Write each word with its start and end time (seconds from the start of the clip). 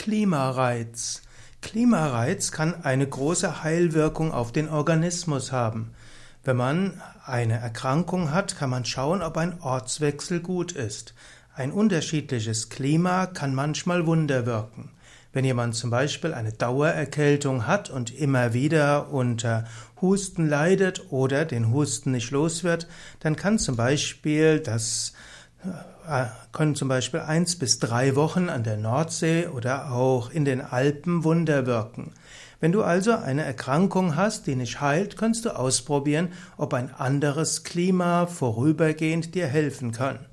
Klimareiz. 0.00 1.20
Klimareiz 1.60 2.52
kann 2.52 2.84
eine 2.84 3.06
große 3.06 3.62
Heilwirkung 3.62 4.32
auf 4.32 4.50
den 4.50 4.70
Organismus 4.70 5.52
haben. 5.52 5.90
Wenn 6.42 6.56
man 6.56 7.02
eine 7.26 7.58
Erkrankung 7.58 8.32
hat, 8.32 8.56
kann 8.56 8.70
man 8.70 8.86
schauen, 8.86 9.20
ob 9.20 9.36
ein 9.36 9.60
Ortswechsel 9.60 10.40
gut 10.40 10.72
ist. 10.72 11.12
Ein 11.54 11.70
unterschiedliches 11.70 12.70
Klima 12.70 13.26
kann 13.26 13.54
manchmal 13.54 14.06
Wunder 14.06 14.46
wirken. 14.46 14.90
Wenn 15.34 15.44
jemand 15.44 15.74
zum 15.74 15.90
Beispiel 15.90 16.32
eine 16.32 16.54
Dauererkältung 16.54 17.66
hat 17.66 17.90
und 17.90 18.10
immer 18.10 18.54
wieder 18.54 19.12
unter 19.12 19.66
Husten 20.00 20.48
leidet 20.48 21.12
oder 21.12 21.44
den 21.44 21.74
Husten 21.74 22.12
nicht 22.12 22.30
los 22.30 22.64
wird, 22.64 22.88
dann 23.20 23.36
kann 23.36 23.58
zum 23.58 23.76
Beispiel 23.76 24.60
das 24.60 25.12
können 26.52 26.74
zum 26.74 26.88
Beispiel 26.88 27.20
eins 27.20 27.56
bis 27.56 27.78
drei 27.78 28.16
Wochen 28.16 28.48
an 28.48 28.64
der 28.64 28.76
Nordsee 28.76 29.46
oder 29.46 29.92
auch 29.92 30.30
in 30.30 30.44
den 30.44 30.60
Alpen 30.60 31.24
Wunder 31.24 31.66
wirken. 31.66 32.12
Wenn 32.60 32.72
du 32.72 32.82
also 32.82 33.12
eine 33.12 33.44
Erkrankung 33.44 34.16
hast, 34.16 34.46
die 34.46 34.54
nicht 34.54 34.80
heilt, 34.80 35.16
kannst 35.16 35.44
du 35.44 35.56
ausprobieren, 35.56 36.32
ob 36.56 36.74
ein 36.74 36.92
anderes 36.92 37.64
Klima 37.64 38.26
vorübergehend 38.26 39.34
dir 39.34 39.46
helfen 39.46 39.92
kann. 39.92 40.26